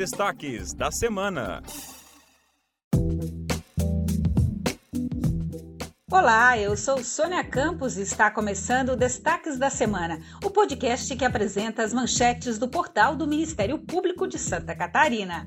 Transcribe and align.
destaques 0.00 0.72
da 0.72 0.90
semana. 0.90 1.62
Olá, 6.10 6.58
eu 6.58 6.74
sou 6.74 7.04
Sônia 7.04 7.44
Campos 7.44 7.98
e 7.98 8.00
está 8.00 8.30
começando 8.30 8.92
o 8.92 8.96
Destaques 8.96 9.58
da 9.58 9.68
Semana, 9.68 10.18
o 10.42 10.48
podcast 10.48 11.14
que 11.14 11.22
apresenta 11.22 11.82
as 11.82 11.92
manchetes 11.92 12.58
do 12.58 12.66
portal 12.66 13.14
do 13.14 13.26
Ministério 13.26 13.78
Público 13.78 14.26
de 14.26 14.38
Santa 14.38 14.74
Catarina. 14.74 15.46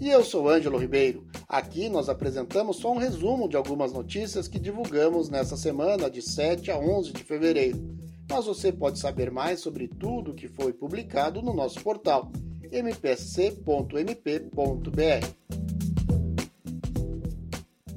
E 0.00 0.08
eu 0.08 0.24
sou 0.24 0.48
Ângelo 0.48 0.78
Ribeiro. 0.78 1.26
Aqui 1.46 1.90
nós 1.90 2.08
apresentamos 2.08 2.78
só 2.78 2.92
um 2.92 2.98
resumo 2.98 3.50
de 3.50 3.58
algumas 3.58 3.92
notícias 3.92 4.48
que 4.48 4.58
divulgamos 4.58 5.28
nessa 5.28 5.58
semana 5.58 6.10
de 6.10 6.22
7 6.22 6.70
a 6.70 6.78
11 6.78 7.12
de 7.12 7.22
fevereiro. 7.22 7.86
Mas 8.30 8.46
você 8.46 8.72
pode 8.72 8.98
saber 8.98 9.30
mais 9.30 9.60
sobre 9.60 9.88
tudo 9.88 10.32
que 10.32 10.48
foi 10.48 10.72
publicado 10.72 11.42
no 11.42 11.52
nosso 11.52 11.82
portal 11.82 12.32
mpsc.mp.br. 12.72 13.60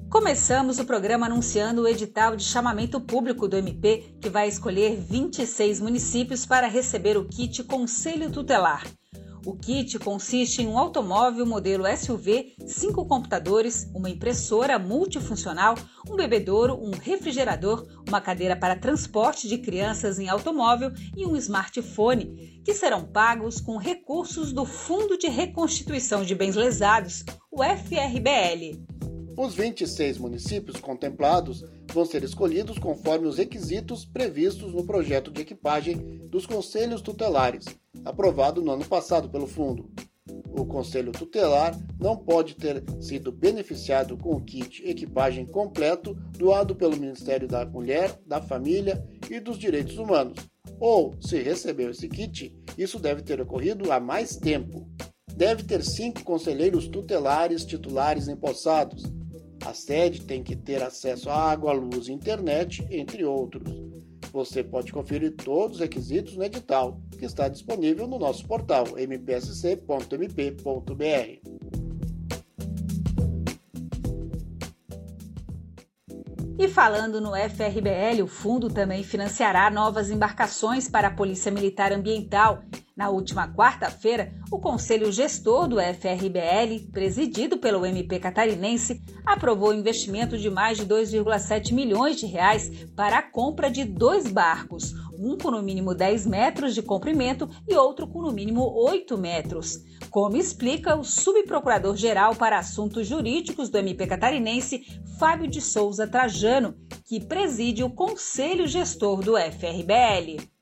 Começamos 0.09 0.77
o 0.77 0.85
programa 0.85 1.25
anunciando 1.25 1.81
o 1.81 1.87
edital 1.87 2.35
de 2.35 2.43
chamamento 2.43 3.01
público 3.01 3.47
do 3.47 3.57
MP, 3.57 4.15
que 4.21 4.29
vai 4.29 4.47
escolher 4.47 4.95
26 4.95 5.79
municípios 5.79 6.45
para 6.45 6.67
receber 6.67 7.17
o 7.17 7.25
kit 7.25 7.63
Conselho 7.63 8.31
Tutelar. 8.31 8.85
O 9.45 9.57
kit 9.57 9.99
consiste 9.99 10.61
em 10.61 10.67
um 10.67 10.77
automóvel 10.77 11.45
modelo 11.45 11.83
SUV, 11.97 12.55
cinco 12.65 13.05
computadores, 13.05 13.89
uma 13.93 14.09
impressora 14.09 14.79
multifuncional, 14.79 15.75
um 16.09 16.15
bebedouro, 16.15 16.79
um 16.81 16.91
refrigerador, 16.91 17.85
uma 18.07 18.21
cadeira 18.21 18.55
para 18.55 18.77
transporte 18.77 19.49
de 19.49 19.57
crianças 19.57 20.17
em 20.17 20.29
automóvel 20.29 20.93
e 21.17 21.25
um 21.25 21.35
smartphone, 21.35 22.61
que 22.63 22.73
serão 22.73 23.03
pagos 23.03 23.59
com 23.59 23.75
recursos 23.75 24.53
do 24.53 24.63
Fundo 24.63 25.17
de 25.17 25.27
Reconstituição 25.27 26.23
de 26.23 26.33
Bens 26.33 26.55
Lesados, 26.55 27.25
o 27.51 27.61
FRBL. 27.61 28.81
Os 29.37 29.55
26 29.55 30.19
municípios 30.19 30.79
contemplados 30.79 31.65
vão 31.91 32.05
ser 32.05 32.23
escolhidos 32.23 32.77
conforme 32.77 33.27
os 33.27 33.37
requisitos 33.37 34.05
previstos 34.05 34.73
no 34.73 34.85
projeto 34.85 35.31
de 35.31 35.41
equipagem 35.41 35.97
dos 36.29 36.45
conselhos 36.45 37.01
tutelares, 37.01 37.65
aprovado 38.05 38.61
no 38.61 38.71
ano 38.71 38.85
passado 38.85 39.29
pelo 39.29 39.47
Fundo. 39.47 39.89
O 40.57 40.65
conselho 40.65 41.11
tutelar 41.11 41.77
não 41.99 42.15
pode 42.15 42.55
ter 42.55 42.83
sido 43.01 43.31
beneficiado 43.31 44.17
com 44.17 44.35
o 44.35 44.41
kit 44.41 44.83
equipagem 44.87 45.45
completo 45.45 46.13
doado 46.37 46.75
pelo 46.75 46.97
Ministério 46.97 47.47
da 47.47 47.65
Mulher, 47.65 48.19
da 48.25 48.41
Família 48.41 49.03
e 49.29 49.39
dos 49.39 49.57
Direitos 49.57 49.97
Humanos. 49.97 50.37
Ou, 50.79 51.13
se 51.19 51.41
recebeu 51.41 51.89
esse 51.89 52.07
kit, 52.07 52.55
isso 52.77 52.99
deve 52.99 53.21
ter 53.21 53.41
ocorrido 53.41 53.91
há 53.91 53.99
mais 53.99 54.35
tempo. 54.35 54.87
Deve 55.35 55.63
ter 55.63 55.83
cinco 55.83 56.23
conselheiros 56.23 56.87
tutelares 56.87 57.65
titulares 57.65 58.27
empossados, 58.27 59.03
a 59.65 59.73
sede 59.73 60.21
tem 60.21 60.43
que 60.43 60.57
ter 60.57 60.83
acesso 60.83 61.29
à 61.29 61.51
água, 61.51 61.71
luz 61.71 62.09
e 62.09 62.11
internet, 62.11 62.85
entre 62.91 63.23
outros. 63.23 63.63
Você 64.33 64.63
pode 64.63 64.91
conferir 64.91 65.35
todos 65.35 65.75
os 65.75 65.81
requisitos 65.81 66.35
no 66.35 66.43
edital, 66.43 66.99
que 67.19 67.23
está 67.23 67.47
disponível 67.47 68.07
no 68.07 68.17
nosso 68.17 68.43
portal 68.47 68.85
mpsc.mp.br. 68.97 69.83
falando 76.83 77.21
no 77.21 77.31
FRBL, 77.31 78.21
o 78.23 78.27
fundo 78.27 78.69
também 78.69 79.05
financiará 79.05 79.71
novas 79.71 80.09
embarcações 80.09 80.85
para 80.85 81.07
a 81.07 81.11
Polícia 81.11 81.49
Militar 81.49 81.93
Ambiental. 81.93 82.61
Na 82.93 83.09
última 83.09 83.47
quarta-feira, 83.47 84.33
o 84.51 84.59
Conselho 84.59 85.09
Gestor 85.09 85.69
do 85.69 85.77
FRBL, 85.79 86.91
presidido 86.91 87.57
pelo 87.57 87.85
MP 87.85 88.19
catarinense, 88.19 89.01
aprovou 89.25 89.69
o 89.69 89.73
investimento 89.73 90.37
de 90.37 90.49
mais 90.49 90.77
de 90.77 90.85
2,7 90.85 91.71
milhões 91.71 92.17
de 92.17 92.25
reais 92.25 92.69
para 92.97 93.19
a 93.19 93.21
compra 93.21 93.71
de 93.71 93.85
dois 93.85 94.27
barcos, 94.27 94.93
um 95.25 95.37
com 95.37 95.51
no 95.51 95.61
mínimo 95.61 95.95
10 95.95 96.27
metros 96.27 96.73
de 96.75 96.81
comprimento 96.81 97.47
e 97.67 97.75
outro 97.75 98.07
com 98.07 98.21
no 98.21 98.31
mínimo 98.31 98.61
8 98.75 99.17
metros. 99.17 99.77
Como 100.09 100.37
explica 100.37 100.95
o 100.95 101.03
subprocurador-geral 101.03 102.35
para 102.35 102.57
assuntos 102.57 103.07
jurídicos 103.07 103.69
do 103.69 103.77
MP 103.77 104.07
catarinense, 104.07 104.83
Fábio 105.19 105.47
de 105.47 105.61
Souza 105.61 106.07
Trajano, 106.07 106.75
que 107.05 107.19
preside 107.19 107.83
o 107.83 107.89
Conselho 107.89 108.67
Gestor 108.67 109.21
do 109.21 109.37
FRBL. 109.37 110.53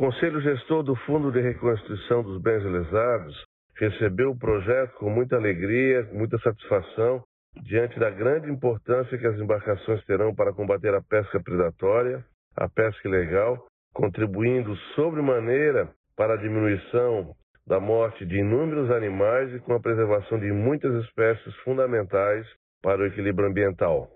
Conselho 0.00 0.40
Gestor 0.40 0.82
do 0.82 0.96
Fundo 0.96 1.30
de 1.30 1.42
Reconstrução 1.42 2.22
dos 2.22 2.40
Bens 2.40 2.64
Lesados 2.64 3.36
recebeu 3.76 4.30
o 4.30 4.38
projeto 4.38 4.94
com 4.94 5.10
muita 5.10 5.36
alegria, 5.36 6.08
muita 6.10 6.38
satisfação, 6.38 7.22
diante 7.62 7.98
da 7.98 8.10
grande 8.10 8.50
importância 8.50 9.18
que 9.18 9.26
as 9.26 9.38
embarcações 9.38 10.04
terão 10.04 10.34
para 10.34 10.52
combater 10.52 10.94
a 10.94 11.02
pesca 11.02 11.40
predatória, 11.40 12.24
a 12.56 12.68
pesca 12.68 13.08
ilegal, 13.08 13.66
contribuindo 13.92 14.76
sobremaneira 14.94 15.90
para 16.16 16.34
a 16.34 16.36
diminuição 16.36 17.34
da 17.66 17.80
morte 17.80 18.24
de 18.26 18.38
inúmeros 18.38 18.90
animais 18.90 19.54
e 19.54 19.60
com 19.60 19.74
a 19.74 19.80
preservação 19.80 20.38
de 20.38 20.52
muitas 20.52 21.04
espécies 21.04 21.54
fundamentais 21.64 22.46
para 22.82 23.02
o 23.02 23.06
equilíbrio 23.06 23.48
ambiental. 23.48 24.12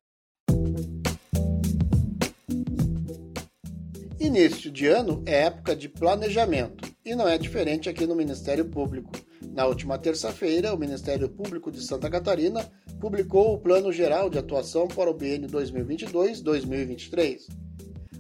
Início 4.19 4.71
de 4.71 4.87
ano 4.87 5.23
é 5.27 5.45
época 5.47 5.77
de 5.77 5.89
planejamento 5.89 6.89
e 7.05 7.15
não 7.15 7.29
é 7.29 7.37
diferente 7.37 7.89
aqui 7.89 8.07
no 8.07 8.17
Ministério 8.17 8.65
Público. 8.65 9.13
Na 9.53 9.67
última 9.67 9.99
terça-feira, 9.99 10.75
o 10.75 10.79
Ministério 10.79 11.29
Público 11.29 11.71
de 11.71 11.81
Santa 11.81 12.11
Catarina 12.11 12.61
publicou 13.01 13.55
o 13.55 13.59
Plano 13.59 13.93
Geral 13.93 14.31
de 14.31 14.39
Atuação 14.39 14.89
para 14.89 15.11
o 15.11 15.15
biênio 15.15 15.49
2022-2023. 15.49 17.43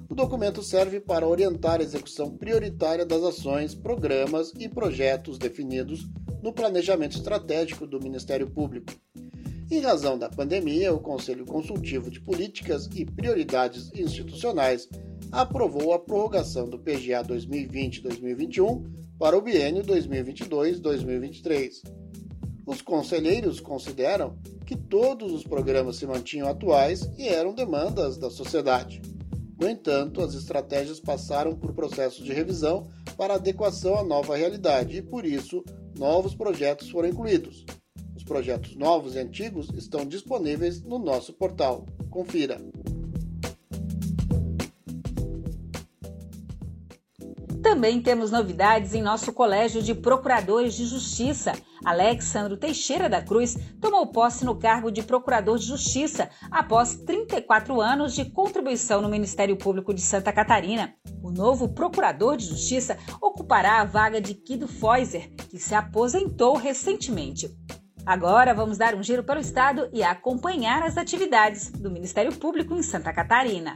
O 0.08 0.14
documento 0.14 0.62
serve 0.62 1.00
para 1.00 1.26
orientar 1.26 1.80
a 1.80 1.82
execução 1.82 2.36
prioritária 2.36 3.06
das 3.06 3.22
ações, 3.22 3.74
programas 3.74 4.52
e 4.58 4.68
projetos 4.68 5.38
definidos 5.38 6.06
no 6.42 6.52
planejamento 6.52 7.16
estratégico 7.16 7.86
do 7.86 7.98
Ministério 8.00 8.50
Público. 8.50 8.92
Em 9.70 9.80
razão 9.80 10.18
da 10.18 10.28
pandemia, 10.28 10.92
o 10.92 11.00
Conselho 11.00 11.46
Consultivo 11.46 12.10
de 12.10 12.20
Políticas 12.20 12.86
e 12.94 13.02
Prioridades 13.04 13.90
Institucionais 13.94 14.88
aprovou 15.32 15.94
a 15.94 15.98
prorrogação 15.98 16.68
do 16.68 16.78
PGA 16.78 17.24
2020-2021 17.24 18.84
para 19.18 19.36
o 19.36 19.40
biênio 19.40 19.82
2022-2023. 19.82 21.82
Os 22.66 22.80
conselheiros 22.80 23.60
consideram 23.60 24.38
que 24.66 24.76
todos 24.76 25.32
os 25.32 25.44
programas 25.44 25.96
se 25.96 26.06
mantinham 26.06 26.48
atuais 26.48 27.10
e 27.18 27.28
eram 27.28 27.54
demandas 27.54 28.16
da 28.16 28.30
sociedade. 28.30 29.02
No 29.60 29.68
entanto, 29.68 30.20
as 30.20 30.34
estratégias 30.34 30.98
passaram 30.98 31.54
por 31.54 31.74
processos 31.74 32.24
de 32.24 32.32
revisão 32.32 32.90
para 33.16 33.34
adequação 33.34 33.98
à 33.98 34.02
nova 34.02 34.36
realidade 34.36 34.96
e, 34.96 35.02
por 35.02 35.24
isso, 35.24 35.62
novos 35.96 36.34
projetos 36.34 36.90
foram 36.90 37.08
incluídos. 37.08 37.64
Os 38.16 38.24
projetos 38.24 38.74
novos 38.74 39.14
e 39.14 39.18
antigos 39.18 39.68
estão 39.76 40.04
disponíveis 40.04 40.82
no 40.82 40.98
nosso 40.98 41.32
portal. 41.34 41.86
Confira. 42.10 42.60
Também 47.74 48.00
temos 48.00 48.30
novidades 48.30 48.94
em 48.94 49.02
nosso 49.02 49.32
Colégio 49.32 49.82
de 49.82 49.96
Procuradores 49.96 50.74
de 50.74 50.86
Justiça. 50.86 51.54
Alexandro 51.84 52.56
Teixeira 52.56 53.08
da 53.08 53.20
Cruz 53.20 53.58
tomou 53.80 54.06
posse 54.06 54.44
no 54.44 54.54
cargo 54.54 54.92
de 54.92 55.02
Procurador 55.02 55.58
de 55.58 55.66
Justiça 55.66 56.30
após 56.52 56.94
34 56.94 57.80
anos 57.80 58.14
de 58.14 58.26
contribuição 58.26 59.02
no 59.02 59.08
Ministério 59.08 59.56
Público 59.56 59.92
de 59.92 60.00
Santa 60.00 60.32
Catarina. 60.32 60.94
O 61.20 61.32
novo 61.32 61.68
Procurador 61.68 62.36
de 62.36 62.46
Justiça 62.46 62.96
ocupará 63.20 63.80
a 63.80 63.84
vaga 63.84 64.20
de 64.20 64.34
Guido 64.34 64.68
Feuser, 64.68 65.34
que 65.50 65.58
se 65.58 65.74
aposentou 65.74 66.54
recentemente. 66.54 67.50
Agora 68.06 68.54
vamos 68.54 68.78
dar 68.78 68.94
um 68.94 69.02
giro 69.02 69.24
pelo 69.24 69.40
estado 69.40 69.88
e 69.92 70.00
acompanhar 70.04 70.84
as 70.84 70.96
atividades 70.96 71.72
do 71.72 71.90
Ministério 71.90 72.32
Público 72.36 72.72
em 72.74 72.84
Santa 72.84 73.12
Catarina. 73.12 73.74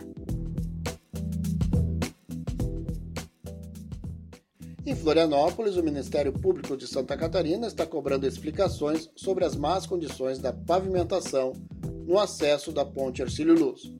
Em 4.88 4.96
Florianópolis, 4.96 5.76
o 5.76 5.82
Ministério 5.82 6.32
Público 6.32 6.74
de 6.74 6.86
Santa 6.86 7.14
Catarina 7.14 7.66
está 7.66 7.84
cobrando 7.84 8.26
explicações 8.26 9.10
sobre 9.14 9.44
as 9.44 9.54
más 9.54 9.84
condições 9.84 10.38
da 10.38 10.50
pavimentação 10.50 11.52
no 12.06 12.18
acesso 12.18 12.72
da 12.72 12.86
Ponte 12.86 13.20
Arcílio 13.20 13.52
Luz. 13.52 13.92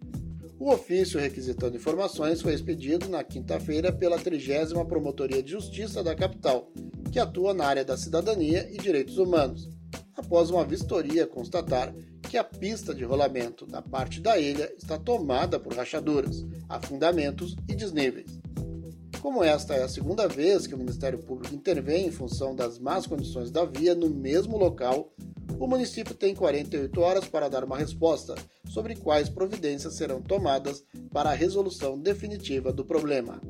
O 0.59 0.73
ofício 0.73 1.21
requisitando 1.21 1.77
informações 1.77 2.41
foi 2.41 2.55
expedido 2.55 3.07
na 3.07 3.23
quinta-feira 3.23 3.93
pela 3.93 4.19
30 4.19 4.83
Promotoria 4.87 5.43
de 5.43 5.51
Justiça 5.51 6.03
da 6.03 6.15
capital, 6.15 6.73
que 7.13 7.19
atua 7.19 7.53
na 7.53 7.67
área 7.67 7.85
da 7.85 7.99
cidadania 7.99 8.67
e 8.73 8.79
direitos 8.79 9.19
humanos, 9.19 9.69
após 10.17 10.49
uma 10.49 10.65
vistoria 10.65 11.27
constatar 11.27 11.95
que 12.23 12.39
a 12.39 12.45
pista 12.45 12.95
de 12.95 13.05
rolamento 13.05 13.67
da 13.67 13.83
parte 13.83 14.23
da 14.23 14.39
ilha 14.39 14.73
está 14.79 14.99
tomada 14.99 15.61
por 15.61 15.75
rachaduras, 15.75 16.47
afundamentos 16.67 17.55
e 17.69 17.75
desníveis. 17.75 18.38
Como 19.21 19.43
esta 19.43 19.75
é 19.75 19.83
a 19.83 19.89
segunda 19.89 20.29
vez 20.29 20.67
que 20.67 20.75
o 20.75 20.79
Ministério 20.79 21.19
Público 21.19 21.55
intervém 21.55 22.07
em 22.07 22.11
função 22.13 22.55
das 22.55 22.79
más 22.79 23.05
condições 23.05 23.51
da 23.51 23.65
via 23.65 23.95
no 23.95 24.09
mesmo 24.09 24.57
local, 24.57 25.13
o 25.59 25.67
município 25.67 26.15
tem 26.15 26.37
48 26.37 27.01
horas 27.01 27.25
para 27.27 27.49
dar 27.49 27.65
uma 27.65 27.77
resposta 27.77 28.37
sobre 28.69 28.95
quais 28.95 29.29
providências 29.29 29.95
serão 29.95 30.23
tomadas 30.23 30.85
para 31.13 31.31
a 31.31 31.35
resolução 31.35 31.99
definitiva 31.99 32.73
do 32.73 32.85
problema. 32.85 33.41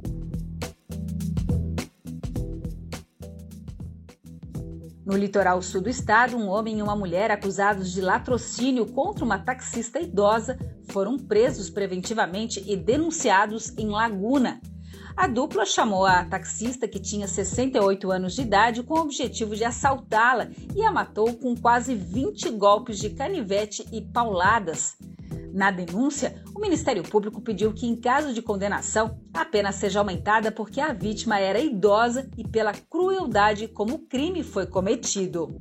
No 5.04 5.16
litoral 5.16 5.60
sul 5.60 5.82
do 5.82 5.90
estado, 5.90 6.36
um 6.36 6.48
homem 6.48 6.78
e 6.78 6.82
uma 6.82 6.96
mulher 6.96 7.30
acusados 7.30 7.92
de 7.92 8.00
latrocínio 8.00 8.86
contra 8.86 9.24
uma 9.24 9.38
taxista 9.38 10.00
idosa 10.00 10.58
foram 10.90 11.18
presos 11.18 11.68
preventivamente 11.68 12.62
e 12.66 12.76
denunciados 12.76 13.76
em 13.76 13.88
Laguna. 13.88 14.60
A 15.18 15.26
dupla 15.26 15.66
chamou 15.66 16.06
a 16.06 16.24
taxista, 16.24 16.86
que 16.86 17.00
tinha 17.00 17.26
68 17.26 18.08
anos 18.12 18.36
de 18.36 18.42
idade, 18.42 18.84
com 18.84 18.94
o 18.94 19.00
objetivo 19.00 19.56
de 19.56 19.64
assaltá-la 19.64 20.48
e 20.76 20.80
a 20.84 20.92
matou 20.92 21.34
com 21.34 21.56
quase 21.56 21.92
20 21.92 22.48
golpes 22.50 23.00
de 23.00 23.10
canivete 23.10 23.84
e 23.90 24.00
pauladas. 24.00 24.96
Na 25.52 25.72
denúncia, 25.72 26.40
o 26.54 26.60
Ministério 26.60 27.02
Público 27.02 27.40
pediu 27.40 27.72
que, 27.72 27.84
em 27.84 27.96
caso 27.96 28.32
de 28.32 28.40
condenação, 28.40 29.18
a 29.34 29.44
pena 29.44 29.72
seja 29.72 29.98
aumentada 29.98 30.52
porque 30.52 30.80
a 30.80 30.92
vítima 30.92 31.40
era 31.40 31.58
idosa 31.58 32.30
e 32.36 32.46
pela 32.46 32.72
crueldade 32.72 33.66
como 33.66 33.96
o 33.96 34.06
crime 34.06 34.44
foi 34.44 34.66
cometido. 34.66 35.58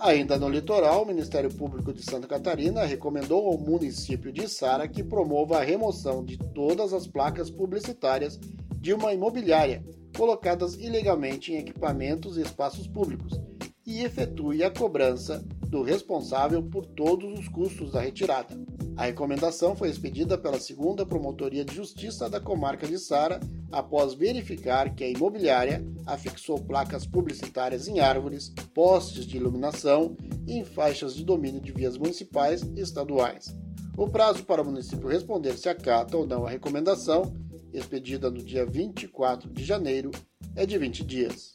Ainda 0.00 0.38
no 0.38 0.48
litoral, 0.48 1.02
o 1.02 1.06
Ministério 1.06 1.52
Público 1.54 1.92
de 1.92 2.02
Santa 2.02 2.26
Catarina 2.26 2.86
recomendou 2.86 3.46
ao 3.46 3.58
município 3.58 4.32
de 4.32 4.48
Sara 4.48 4.88
que 4.88 5.04
promova 5.04 5.58
a 5.58 5.62
remoção 5.62 6.24
de 6.24 6.38
todas 6.38 6.94
as 6.94 7.06
placas 7.06 7.50
publicitárias 7.50 8.40
de 8.76 8.94
uma 8.94 9.12
imobiliária 9.12 9.84
colocadas 10.16 10.74
ilegalmente 10.76 11.52
em 11.52 11.58
equipamentos 11.58 12.38
e 12.38 12.40
espaços 12.40 12.86
públicos 12.86 13.38
e 13.86 14.02
efetue 14.02 14.64
a 14.64 14.70
cobrança 14.70 15.44
do 15.68 15.82
responsável 15.82 16.62
por 16.62 16.86
todos 16.86 17.38
os 17.38 17.46
custos 17.48 17.92
da 17.92 18.00
retirada. 18.00 18.58
A 19.00 19.04
recomendação 19.04 19.74
foi 19.74 19.88
expedida 19.88 20.36
pela 20.36 20.60
segunda 20.60 21.06
Promotoria 21.06 21.64
de 21.64 21.74
Justiça 21.74 22.28
da 22.28 22.38
comarca 22.38 22.86
de 22.86 22.98
Sara, 22.98 23.40
após 23.72 24.12
verificar 24.12 24.94
que 24.94 25.02
a 25.02 25.08
imobiliária 25.08 25.82
afixou 26.04 26.58
placas 26.58 27.06
publicitárias 27.06 27.88
em 27.88 27.98
árvores, 27.98 28.52
postes 28.74 29.24
de 29.24 29.38
iluminação 29.38 30.18
e 30.46 30.52
em 30.58 30.66
faixas 30.66 31.14
de 31.14 31.24
domínio 31.24 31.62
de 31.62 31.72
vias 31.72 31.96
municipais 31.96 32.60
e 32.76 32.80
estaduais. 32.82 33.56
O 33.96 34.06
prazo 34.06 34.44
para 34.44 34.60
o 34.60 34.66
município 34.66 35.08
responder 35.08 35.56
se 35.56 35.70
acata 35.70 36.18
ou 36.18 36.26
não 36.26 36.46
a 36.46 36.50
recomendação, 36.50 37.34
expedida 37.72 38.30
no 38.30 38.44
dia 38.44 38.66
24 38.66 39.48
de 39.48 39.64
janeiro, 39.64 40.10
é 40.54 40.66
de 40.66 40.76
20 40.76 41.06
dias. 41.06 41.54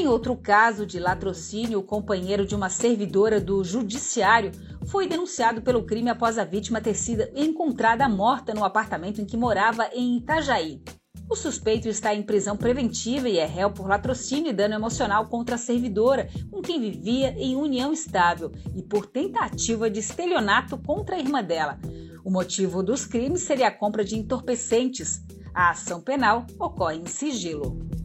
Em 0.00 0.08
outro 0.08 0.34
caso 0.34 0.86
de 0.86 0.98
latrocínio, 0.98 1.78
o 1.78 1.82
companheiro 1.82 2.46
de 2.46 2.54
uma 2.54 2.70
servidora 2.70 3.38
do 3.38 3.62
judiciário 3.62 4.50
foi 4.86 5.06
denunciado 5.06 5.60
pelo 5.60 5.84
crime 5.84 6.08
após 6.08 6.38
a 6.38 6.44
vítima 6.44 6.80
ter 6.80 6.94
sido 6.94 7.28
encontrada 7.36 8.08
morta 8.08 8.54
no 8.54 8.64
apartamento 8.64 9.20
em 9.20 9.26
que 9.26 9.36
morava 9.36 9.90
em 9.92 10.16
Itajaí. 10.16 10.82
O 11.28 11.36
suspeito 11.36 11.86
está 11.86 12.14
em 12.14 12.22
prisão 12.22 12.56
preventiva 12.56 13.28
e 13.28 13.36
é 13.36 13.44
réu 13.44 13.70
por 13.72 13.86
latrocínio 13.86 14.48
e 14.48 14.54
dano 14.54 14.72
emocional 14.72 15.26
contra 15.26 15.56
a 15.56 15.58
servidora, 15.58 16.30
com 16.50 16.62
quem 16.62 16.80
vivia 16.80 17.34
em 17.36 17.54
união 17.54 17.92
estável, 17.92 18.50
e 18.74 18.82
por 18.82 19.04
tentativa 19.04 19.90
de 19.90 20.00
estelionato 20.00 20.78
contra 20.78 21.16
a 21.16 21.20
irmã 21.20 21.44
dela. 21.44 21.78
O 22.24 22.30
motivo 22.30 22.82
dos 22.82 23.04
crimes 23.04 23.42
seria 23.42 23.68
a 23.68 23.70
compra 23.70 24.02
de 24.02 24.16
entorpecentes. 24.16 25.22
A 25.52 25.72
ação 25.72 26.00
penal 26.00 26.46
ocorre 26.58 26.96
em 26.96 27.04
sigilo. 27.04 27.99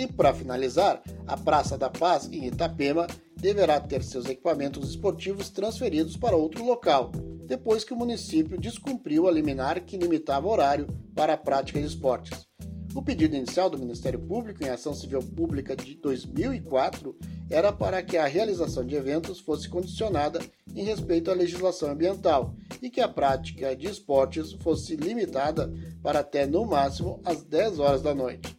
E 0.00 0.06
para 0.06 0.32
finalizar, 0.32 1.02
a 1.26 1.36
Praça 1.36 1.76
da 1.76 1.90
Paz 1.90 2.26
em 2.32 2.46
Itapema 2.46 3.06
deverá 3.36 3.78
ter 3.78 4.02
seus 4.02 4.24
equipamentos 4.24 4.88
esportivos 4.88 5.50
transferidos 5.50 6.16
para 6.16 6.34
outro 6.34 6.64
local, 6.64 7.12
depois 7.44 7.84
que 7.84 7.92
o 7.92 7.96
município 7.96 8.58
descumpriu 8.58 9.28
a 9.28 9.30
liminar 9.30 9.78
que 9.84 9.98
limitava 9.98 10.48
horário 10.48 10.86
para 11.14 11.34
a 11.34 11.36
prática 11.36 11.78
de 11.78 11.84
esportes. 11.84 12.48
O 12.94 13.02
pedido 13.02 13.36
inicial 13.36 13.68
do 13.68 13.78
Ministério 13.78 14.18
Público 14.18 14.64
em 14.64 14.70
Ação 14.70 14.94
Civil 14.94 15.20
Pública 15.20 15.76
de 15.76 15.94
2004 15.96 17.14
era 17.50 17.70
para 17.70 18.02
que 18.02 18.16
a 18.16 18.26
realização 18.26 18.82
de 18.82 18.94
eventos 18.94 19.38
fosse 19.38 19.68
condicionada 19.68 20.40
em 20.74 20.82
respeito 20.82 21.30
à 21.30 21.34
legislação 21.34 21.90
ambiental 21.90 22.54
e 22.80 22.88
que 22.88 23.02
a 23.02 23.08
prática 23.08 23.76
de 23.76 23.86
esportes 23.86 24.54
fosse 24.62 24.96
limitada 24.96 25.70
para 26.02 26.20
até 26.20 26.46
no 26.46 26.64
máximo 26.64 27.20
às 27.22 27.44
10 27.44 27.78
horas 27.80 28.00
da 28.00 28.14
noite. 28.14 28.49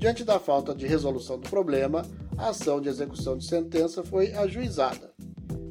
Diante 0.00 0.24
da 0.24 0.40
falta 0.40 0.74
de 0.74 0.86
resolução 0.86 1.38
do 1.38 1.46
problema, 1.50 2.06
a 2.38 2.48
ação 2.48 2.80
de 2.80 2.88
execução 2.88 3.36
de 3.36 3.44
sentença 3.44 4.02
foi 4.02 4.32
ajuizada. 4.32 5.12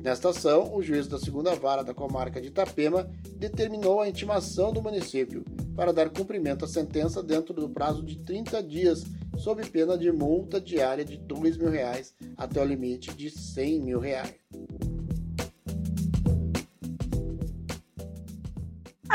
Nesta 0.03 0.29
ação, 0.29 0.71
o 0.75 0.83
juiz 0.83 1.07
da 1.07 1.17
segunda 1.17 1.55
vara 1.55 1.83
da 1.83 1.95
comarca 1.95 2.39
de 2.39 2.49
Itapema 2.49 3.09
determinou 3.37 3.99
a 3.99 4.07
intimação 4.07 4.71
do 4.71 4.83
município 4.83 5.43
para 5.75 5.91
dar 5.91 6.11
cumprimento 6.11 6.63
à 6.63 6.67
sentença 6.67 7.23
dentro 7.23 7.55
do 7.55 7.67
prazo 7.67 8.03
de 8.03 8.19
30 8.19 8.61
dias, 8.61 9.03
sob 9.35 9.65
pena 9.65 9.97
de 9.97 10.11
multa 10.11 10.61
diária 10.61 11.03
de 11.03 11.17
2 11.17 11.57
mil 11.57 11.71
reais 11.71 12.13
até 12.37 12.61
o 12.61 12.65
limite 12.65 13.11
de 13.15 13.29
R$ 13.29 13.31
100 13.31 13.79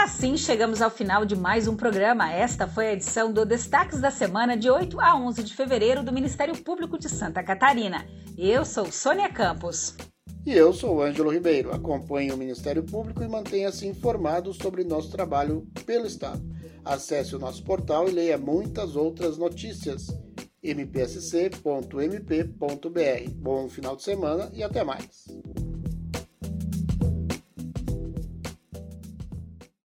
Assim 0.05 0.37
chegamos 0.37 0.83
ao 0.83 0.91
final 0.91 1.25
de 1.25 1.35
mais 1.35 1.67
um 1.67 1.75
programa. 1.75 2.31
Esta 2.31 2.69
foi 2.69 2.89
a 2.89 2.93
edição 2.93 3.33
do 3.33 3.47
Destaques 3.47 4.03
da 4.03 4.11
Semana 4.11 4.55
de 4.55 4.69
8 4.69 5.01
a 5.01 5.17
11 5.17 5.43
de 5.43 5.57
fevereiro 5.57 6.03
do 6.03 6.13
Ministério 6.13 6.55
Público 6.63 6.99
de 6.99 7.09
Santa 7.09 7.43
Catarina. 7.43 8.07
Eu 8.37 8.67
sou 8.67 8.93
Sônia 8.93 9.31
Campos. 9.31 9.97
E 10.45 10.53
eu 10.53 10.75
sou 10.75 11.03
Ângelo 11.03 11.33
Ribeiro. 11.33 11.73
Acompanhe 11.73 12.31
o 12.33 12.37
Ministério 12.37 12.83
Público 12.83 13.23
e 13.23 13.29
mantenha-se 13.29 13.87
informado 13.87 14.53
sobre 14.53 14.85
nosso 14.85 15.11
trabalho 15.11 15.67
pelo 15.87 16.07
Estado. 16.07 16.43
Acesse 16.85 17.35
o 17.35 17.39
nosso 17.39 17.65
portal 17.65 18.07
e 18.07 18.13
leia 18.13 18.37
muitas 18.37 18.97
outras 18.97 19.39
notícias. 19.39 20.09
mpsc.mp.br. 20.63 21.81
Bom 23.37 23.71
final 23.71 23.97
de 23.97 24.03
semana 24.03 24.51
e 24.53 24.63
até 24.63 24.85
mais. 24.85 25.25